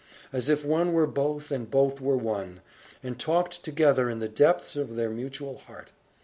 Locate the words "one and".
2.17-3.19